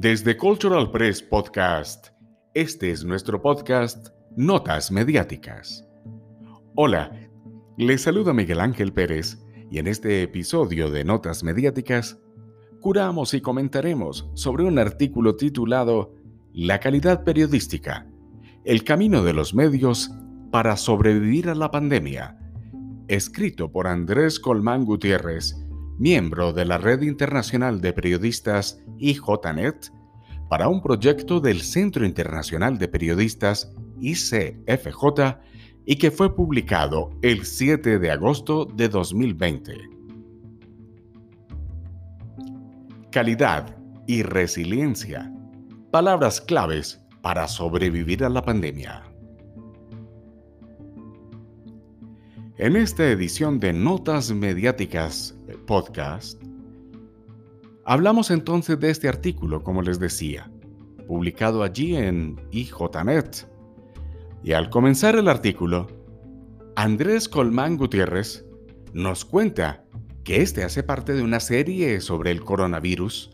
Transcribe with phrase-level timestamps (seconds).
[0.00, 2.10] Desde Cultural Press Podcast,
[2.54, 5.84] este es nuestro podcast Notas Mediáticas.
[6.76, 7.10] Hola,
[7.76, 12.16] les saluda Miguel Ángel Pérez y en este episodio de Notas Mediáticas
[12.80, 16.14] curamos y comentaremos sobre un artículo titulado
[16.52, 18.06] La calidad periodística,
[18.64, 20.12] el camino de los medios
[20.52, 22.38] para sobrevivir a la pandemia,
[23.08, 25.56] escrito por Andrés Colmán Gutiérrez
[25.98, 29.92] miembro de la Red Internacional de Periodistas IJNet,
[30.48, 35.38] para un proyecto del Centro Internacional de Periodistas ICFJ
[35.84, 39.74] y que fue publicado el 7 de agosto de 2020.
[43.10, 43.76] Calidad
[44.06, 45.32] y resiliencia,
[45.90, 49.02] palabras claves para sobrevivir a la pandemia.
[52.58, 55.34] En esta edición de Notas Mediáticas
[55.66, 56.42] Podcast,
[57.88, 60.50] hablamos entonces de este artículo, como les decía,
[61.06, 63.48] publicado allí en IJNet.
[64.44, 65.86] Y al comenzar el artículo,
[66.76, 68.44] Andrés Colmán Gutiérrez
[68.92, 69.84] nos cuenta
[70.22, 73.30] que este hace parte de una serie sobre el coronavirus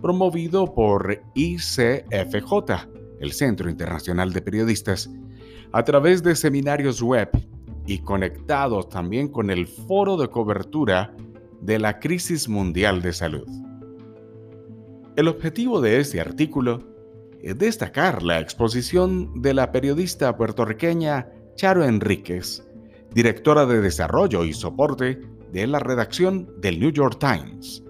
[0.00, 2.52] promovido por ICFJ,
[3.18, 5.10] el Centro Internacional de Periodistas,
[5.72, 7.28] a través de seminarios web
[7.86, 11.12] y conectados también con el foro de cobertura
[11.60, 13.65] de la crisis mundial de salud.
[15.16, 16.82] El objetivo de este artículo
[17.42, 22.62] es destacar la exposición de la periodista puertorriqueña Charo Enríquez,
[23.14, 25.20] directora de desarrollo y soporte
[25.52, 27.82] de la redacción del New York Times,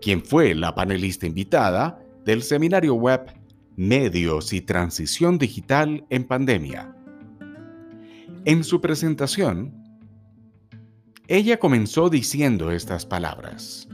[0.00, 3.22] quien fue la panelista invitada del seminario web
[3.76, 6.94] Medios y Transición Digital en Pandemia,
[8.44, 9.72] en su presentación,
[11.28, 13.88] ella comenzó diciendo estas palabras.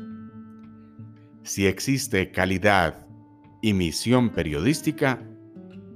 [1.48, 3.06] Si existe calidad
[3.62, 5.26] y misión periodística,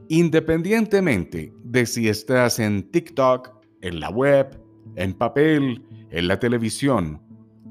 [0.08, 3.50] independientemente de si estás en TikTok,
[3.82, 4.58] en la web,
[4.96, 7.20] en papel, en la televisión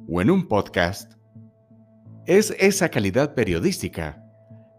[0.08, 1.14] o en un podcast,
[2.28, 4.24] es esa calidad periodística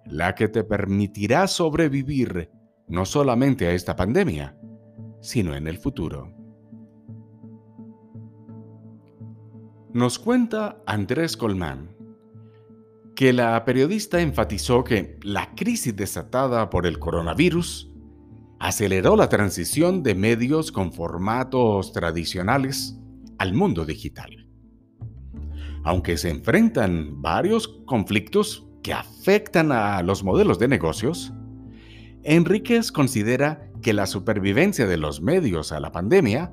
[0.07, 2.53] la que te permitirá sobrevivir
[2.87, 4.57] no solamente a esta pandemia,
[5.21, 6.33] sino en el futuro.
[9.93, 11.97] Nos cuenta Andrés Colmán
[13.23, 17.89] que la periodista enfatizó que la crisis desatada por el coronavirus
[18.59, 22.99] aceleró la transición de medios con formatos tradicionales
[23.39, 24.49] al mundo digital.
[25.85, 31.33] Aunque se enfrentan varios conflictos que afectan a los modelos de negocios,
[32.25, 36.53] Enríquez considera que la supervivencia de los medios a la pandemia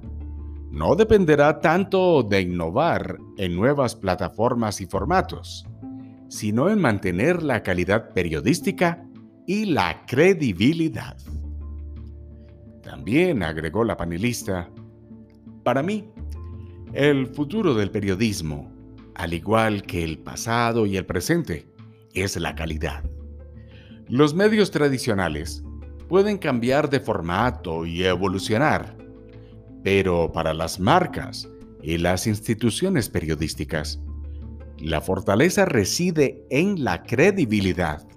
[0.70, 5.66] no dependerá tanto de innovar en nuevas plataformas y formatos,
[6.30, 9.06] sino en mantener la calidad periodística
[9.46, 11.18] y la credibilidad.
[12.84, 14.70] También agregó la panelista,
[15.64, 16.10] para mí,
[16.94, 18.72] el futuro del periodismo,
[19.16, 21.68] al igual que el pasado y el presente,
[22.14, 23.04] es la calidad.
[24.08, 25.64] Los medios tradicionales
[26.08, 28.98] pueden cambiar de formato y evolucionar,
[29.84, 31.48] pero para las marcas
[31.84, 34.02] y las instituciones periodísticas,
[34.82, 38.08] la fortaleza reside en la credibilidad,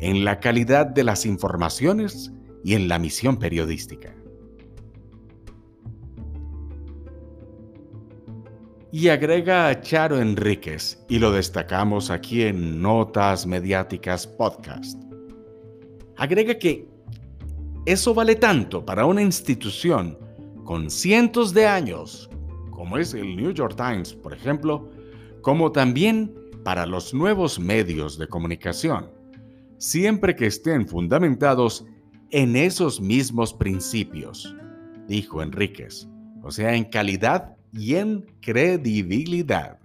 [0.00, 2.32] en la calidad de las informaciones
[2.64, 4.14] y en la misión periodística.
[8.90, 15.02] Y agrega a Charo Enríquez, y lo destacamos aquí en Notas Mediáticas Podcast.
[16.18, 16.86] Agrega que
[17.86, 20.18] eso vale tanto para una institución
[20.64, 22.28] con cientos de años,
[22.70, 24.90] como es el New York Times, por ejemplo,
[25.42, 29.10] como también para los nuevos medios de comunicación,
[29.78, 31.84] siempre que estén fundamentados
[32.30, 34.54] en esos mismos principios,
[35.08, 36.08] dijo Enríquez,
[36.42, 39.78] o sea, en calidad y en credibilidad.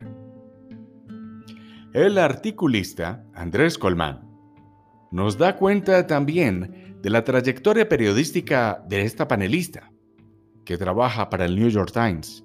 [1.93, 4.29] El articulista Andrés Colmán
[5.11, 9.91] nos da cuenta también de la trayectoria periodística de esta panelista,
[10.65, 12.43] que trabaja para el New York Times,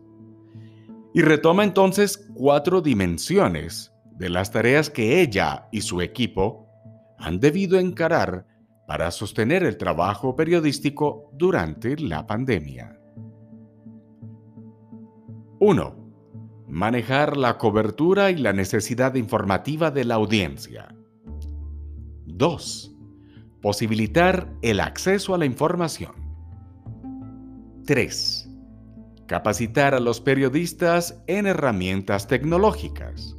[1.14, 6.68] y retoma entonces cuatro dimensiones de las tareas que ella y su equipo
[7.18, 8.46] han debido encarar
[8.86, 12.98] para sostener el trabajo periodístico durante la pandemia.
[15.60, 15.96] 1.
[16.68, 20.94] Manejar la cobertura y la necesidad informativa de la audiencia.
[22.26, 22.92] 2
[23.62, 26.12] Posibilitar el acceso a la información.
[27.86, 28.51] 3.
[29.32, 33.34] Capacitar a los periodistas en herramientas tecnológicas.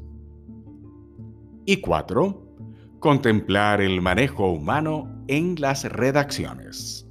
[1.67, 2.97] Y 4.
[2.99, 7.07] contemplar el manejo humano en las redacciones.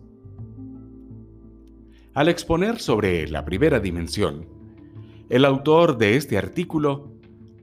[2.14, 4.48] Al exponer sobre la primera dimensión,
[5.28, 7.12] el autor de este artículo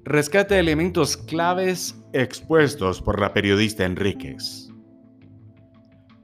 [0.06, 4.70] rescata elementos claves expuestos por la periodista Enríquez.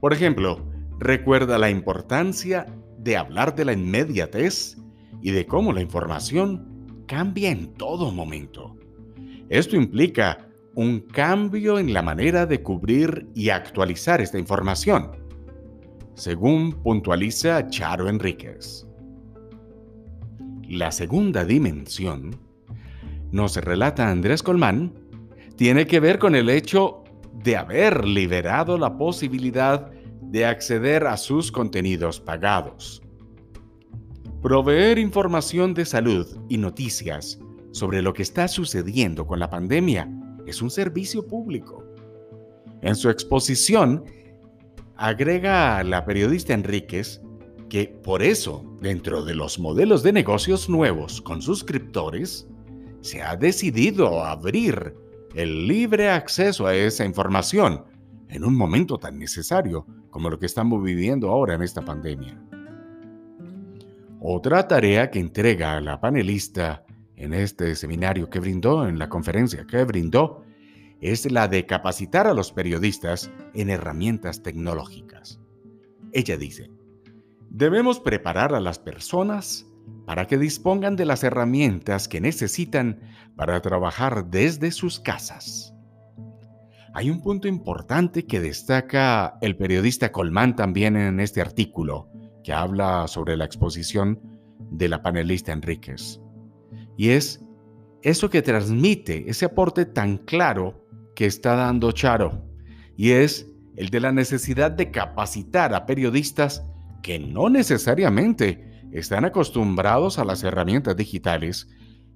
[0.00, 0.64] Por ejemplo,
[0.98, 2.64] recuerda la importancia
[2.96, 4.78] de hablar de la inmediatez
[5.22, 8.76] y de cómo la información cambia en todo momento.
[9.48, 15.10] Esto implica un cambio en la manera de cubrir y actualizar esta información,
[16.14, 18.86] según puntualiza Charo Enríquez.
[20.68, 22.38] La segunda dimensión,
[23.30, 24.92] nos relata Andrés Colmán,
[25.56, 27.04] tiene que ver con el hecho
[27.42, 29.90] de haber liberado la posibilidad
[30.20, 33.02] de acceder a sus contenidos pagados.
[34.46, 37.40] Proveer información de salud y noticias
[37.72, 40.08] sobre lo que está sucediendo con la pandemia
[40.46, 41.82] es un servicio público.
[42.80, 44.04] En su exposición,
[44.94, 47.20] agrega a la periodista Enríquez
[47.68, 52.46] que por eso, dentro de los modelos de negocios nuevos con suscriptores,
[53.00, 54.94] se ha decidido abrir
[55.34, 57.82] el libre acceso a esa información
[58.28, 62.40] en un momento tan necesario como lo que estamos viviendo ahora en esta pandemia.
[64.20, 66.84] Otra tarea que entrega a la panelista
[67.16, 70.44] en este seminario que brindó, en la conferencia que brindó,
[71.00, 75.38] es la de capacitar a los periodistas en herramientas tecnológicas.
[76.12, 76.70] Ella dice,
[77.50, 79.66] debemos preparar a las personas
[80.06, 83.00] para que dispongan de las herramientas que necesitan
[83.36, 85.74] para trabajar desde sus casas.
[86.94, 92.08] Hay un punto importante que destaca el periodista Colmán también en este artículo,
[92.46, 94.20] que habla sobre la exposición
[94.70, 96.20] de la panelista Enríquez.
[96.96, 97.44] Y es
[98.02, 102.44] eso que transmite ese aporte tan claro que está dando Charo,
[102.96, 106.64] y es el de la necesidad de capacitar a periodistas
[107.02, 111.68] que no necesariamente están acostumbrados a las herramientas digitales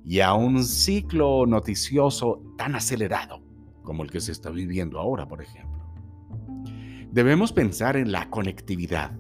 [0.05, 3.43] y a un ciclo noticioso tan acelerado
[3.83, 5.81] como el que se está viviendo ahora, por ejemplo.
[7.11, 9.19] Debemos pensar en la conectividad,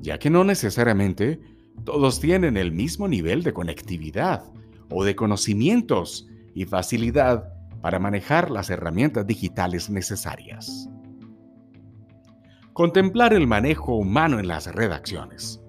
[0.00, 1.40] ya que no necesariamente
[1.84, 4.44] todos tienen el mismo nivel de conectividad
[4.90, 10.88] o de conocimientos y facilidad para manejar las herramientas digitales necesarias.
[12.72, 15.60] Contemplar el manejo humano en las redacciones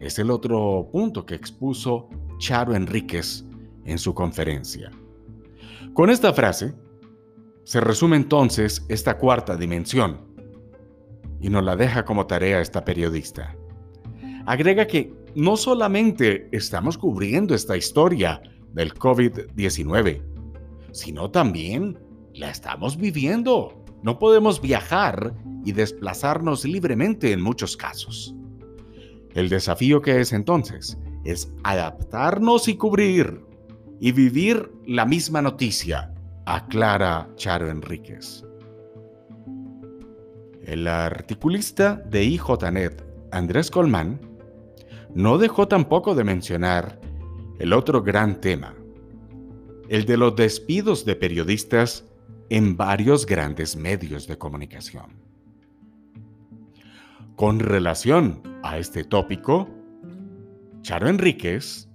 [0.00, 3.44] es el otro punto que expuso Charo Enríquez
[3.84, 4.90] en su conferencia.
[5.94, 6.74] Con esta frase,
[7.64, 10.26] se resume entonces esta cuarta dimensión
[11.40, 13.56] y nos la deja como tarea esta periodista.
[14.46, 18.40] Agrega que no solamente estamos cubriendo esta historia
[18.72, 20.22] del COVID-19,
[20.92, 21.98] sino también
[22.32, 23.84] la estamos viviendo.
[24.02, 25.34] No podemos viajar
[25.64, 28.34] y desplazarnos libremente en muchos casos.
[29.34, 33.42] El desafío que es entonces es adaptarnos y cubrir
[34.00, 36.14] y vivir la misma noticia
[36.46, 38.44] aclara Charo Enríquez.
[40.62, 44.35] El articulista de IJNet, Andrés Colmán,
[45.16, 47.00] no dejó tampoco de mencionar
[47.58, 48.74] el otro gran tema,
[49.88, 52.04] el de los despidos de periodistas
[52.50, 55.06] en varios grandes medios de comunicación.
[57.34, 59.70] Con relación a este tópico,
[60.82, 61.88] Charo Enríquez,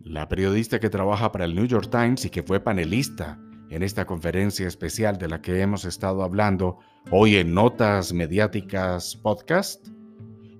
[0.00, 4.04] la periodista que trabaja para el New York Times y que fue panelista en esta
[4.04, 9.88] conferencia especial de la que hemos estado hablando hoy en Notas Mediáticas Podcast,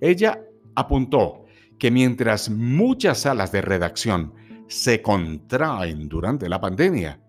[0.00, 0.41] ella
[0.75, 1.46] apuntó
[1.78, 4.35] que mientras muchas salas de redacción
[4.68, 7.21] se contraen durante la pandemia,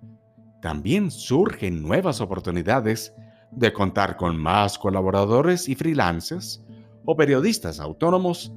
[0.62, 3.14] también surgen nuevas oportunidades
[3.52, 6.64] de contar con más colaboradores y freelancers
[7.06, 8.54] o periodistas autónomos,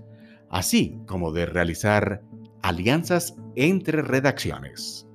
[0.48, 2.22] así como de realizar
[2.62, 5.06] alianzas entre redacciones.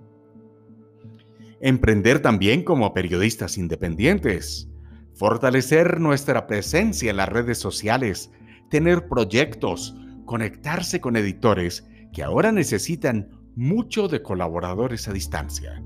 [1.59, 4.69] Emprender también como periodistas independientes,
[5.13, 8.31] fortalecer nuestra presencia en las redes sociales,
[8.69, 15.81] tener proyectos, conectarse con editores que ahora necesitan mucho de colaboradores a distancia.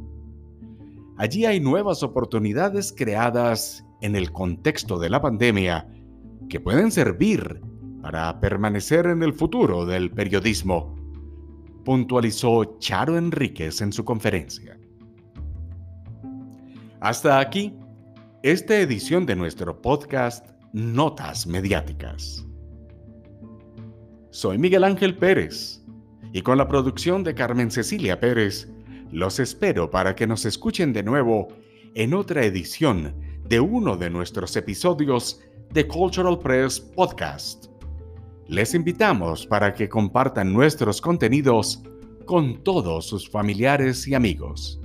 [1.17, 5.87] Allí hay nuevas oportunidades creadas en el contexto de la pandemia
[6.49, 7.61] que pueden servir
[8.01, 10.95] para permanecer en el futuro del periodismo,
[11.83, 14.79] puntualizó Charo Enríquez en su conferencia.
[17.01, 17.73] Hasta aquí,
[18.43, 22.48] esta edición de nuestro podcast Notas Mediáticas.
[24.31, 25.81] Soy Miguel Ángel Pérez
[26.33, 28.69] y con la producción de Carmen Cecilia Pérez,
[29.11, 31.47] los espero para que nos escuchen de nuevo
[31.95, 33.15] en otra edición
[33.47, 35.41] de uno de nuestros episodios
[35.73, 37.71] de Cultural Press Podcast.
[38.47, 41.81] Les invitamos para que compartan nuestros contenidos
[42.27, 44.79] con todos sus familiares y amigos.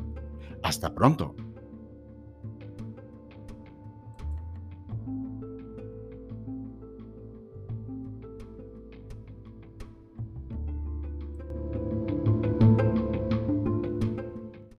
[0.63, 1.37] Hasta pronto.